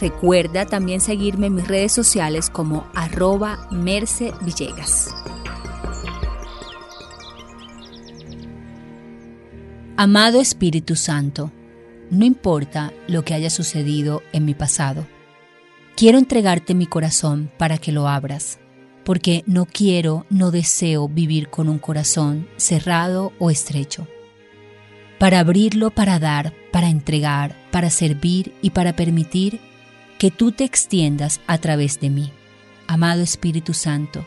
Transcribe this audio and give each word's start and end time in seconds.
Recuerda 0.00 0.66
también 0.66 1.00
seguirme 1.00 1.46
en 1.48 1.54
mis 1.54 1.68
redes 1.68 1.92
sociales 1.92 2.50
como 2.50 2.86
arroba 2.94 3.68
Merce 3.70 4.32
Villegas. 4.42 5.14
Amado 9.96 10.40
Espíritu 10.40 10.96
Santo, 10.96 11.52
no 12.10 12.24
importa 12.24 12.92
lo 13.06 13.24
que 13.24 13.34
haya 13.34 13.50
sucedido 13.50 14.22
en 14.32 14.44
mi 14.44 14.54
pasado, 14.54 15.06
quiero 15.96 16.18
entregarte 16.18 16.74
mi 16.74 16.86
corazón 16.86 17.50
para 17.58 17.78
que 17.78 17.92
lo 17.92 18.08
abras, 18.08 18.58
porque 19.04 19.44
no 19.46 19.66
quiero, 19.66 20.26
no 20.30 20.50
deseo 20.50 21.08
vivir 21.08 21.48
con 21.50 21.68
un 21.68 21.78
corazón 21.78 22.48
cerrado 22.56 23.32
o 23.38 23.50
estrecho. 23.50 24.08
Para 25.18 25.38
abrirlo, 25.38 25.90
para 25.90 26.18
dar, 26.18 26.52
para 26.72 26.88
entregar, 26.88 27.54
para 27.70 27.90
servir 27.90 28.54
y 28.62 28.70
para 28.70 28.96
permitir 28.96 29.60
que 30.22 30.30
tú 30.30 30.52
te 30.52 30.62
extiendas 30.62 31.40
a 31.48 31.58
través 31.58 31.98
de 31.98 32.08
mí. 32.08 32.30
Amado 32.86 33.22
Espíritu 33.22 33.74
Santo, 33.74 34.24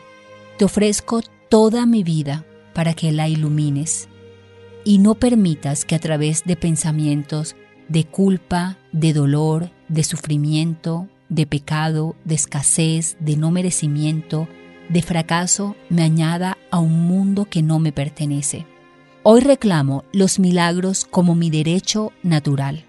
te 0.58 0.66
ofrezco 0.66 1.22
toda 1.48 1.86
mi 1.86 2.04
vida 2.04 2.44
para 2.74 2.92
que 2.92 3.12
la 3.12 3.30
ilumines 3.30 4.06
y 4.84 4.98
no 4.98 5.14
permitas 5.14 5.86
que 5.86 5.94
a 5.94 5.98
través 5.98 6.44
de 6.44 6.54
pensamientos 6.54 7.56
de 7.88 8.04
culpa, 8.04 8.76
de 8.92 9.14
dolor, 9.14 9.70
de 9.88 10.04
sufrimiento, 10.04 11.08
de 11.30 11.46
pecado, 11.46 12.14
de 12.26 12.34
escasez, 12.34 13.16
de 13.18 13.38
no 13.38 13.50
merecimiento, 13.50 14.48
de 14.90 15.00
fracaso, 15.00 15.76
me 15.88 16.02
añada 16.02 16.58
a 16.70 16.78
un 16.78 17.06
mundo 17.08 17.46
que 17.46 17.62
no 17.62 17.78
me 17.78 17.92
pertenece. 17.92 18.66
Hoy 19.22 19.40
reclamo 19.40 20.04
los 20.12 20.38
milagros 20.40 21.06
como 21.06 21.34
mi 21.34 21.48
derecho 21.48 22.12
natural 22.22 22.84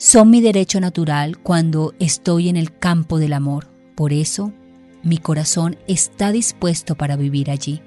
son 0.00 0.30
mi 0.30 0.40
derecho 0.40 0.80
natural 0.80 1.36
cuando 1.36 1.92
estoy 1.98 2.48
en 2.48 2.56
el 2.56 2.74
campo 2.74 3.18
del 3.18 3.34
amor. 3.34 3.68
Por 3.94 4.14
eso, 4.14 4.50
mi 5.02 5.18
corazón 5.18 5.76
está 5.88 6.32
dispuesto 6.32 6.94
para 6.94 7.16
vivir 7.16 7.50
allí, 7.50 7.82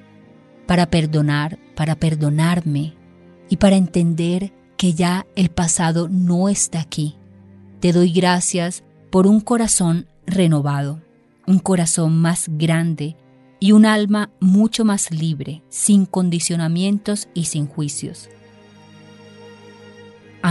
para 0.67 0.91
perdonar, 0.91 1.57
para 1.75 1.95
perdonarme 1.95 2.93
y 3.49 3.57
para 3.57 3.77
entender 3.77 4.53
que 4.77 4.93
ya 4.93 5.25
el 5.35 5.49
pasado 5.49 6.07
no 6.07 6.49
está 6.49 6.81
aquí. 6.81 7.15
Te 7.79 7.91
doy 7.91 8.11
gracias 8.11 8.83
por 9.09 9.25
un 9.25 9.39
corazón 9.39 10.05
renovado, 10.27 11.01
un 11.47 11.57
corazón 11.57 12.21
más 12.21 12.45
grande 12.47 13.17
y 13.59 13.71
un 13.71 13.87
alma 13.87 14.29
mucho 14.39 14.85
más 14.85 15.09
libre, 15.09 15.63
sin 15.69 16.05
condicionamientos 16.05 17.27
y 17.33 17.45
sin 17.45 17.65
juicios. 17.65 18.29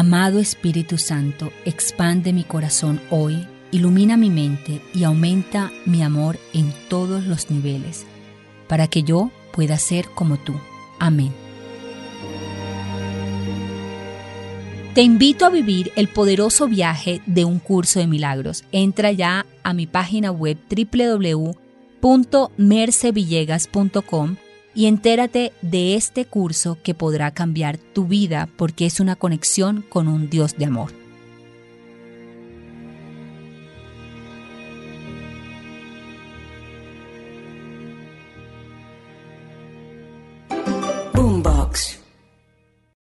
Amado 0.03 0.41
Espíritu 0.41 0.99
Santo, 0.99 1.53
expande 1.65 2.33
mi 2.33 2.43
corazón 2.43 3.01
hoy, 3.09 3.47
ilumina 3.71 4.17
mi 4.17 4.31
mente 4.31 4.81
y 4.93 5.05
aumenta 5.05 5.71
mi 5.87 6.03
amor 6.03 6.41
en 6.53 6.73
todos 6.89 7.25
los 7.25 7.53
niveles, 7.53 8.05
para 8.67 8.89
que 8.89 9.05
yo 9.05 9.31
pueda 9.53 9.79
ser 9.79 10.09
como 10.09 10.39
tú. 10.39 10.57
Amén. 10.99 11.33
Te 14.93 15.03
invito 15.03 15.47
a 15.47 15.51
vivir 15.51 15.93
el 15.95 16.09
poderoso 16.09 16.67
viaje 16.67 17.23
de 17.27 17.45
un 17.45 17.61
curso 17.61 18.01
de 18.01 18.09
milagros. 18.09 18.65
Entra 18.73 19.13
ya 19.13 19.47
a 19.63 19.73
mi 19.73 19.87
página 19.87 20.33
web 20.33 20.59
www.mercevillegas.com 22.03 24.37
y 24.75 24.87
entérate 24.87 25.53
de 25.63 25.95
este 25.95 26.25
curso 26.25 26.79
que 26.83 26.95
podrá 26.95 27.31
cambiar 27.33 27.79
tu 27.79 28.07
vida 28.07 28.49
porque 28.57 28.87
es 28.87 29.01
una 29.01 29.17
conexión 29.17 29.85
con 29.89 30.09
un 30.09 30.31
Dios 30.31 30.57
de 30.57 30.65
amor. 30.67 30.93
Boombox. 41.13 42.02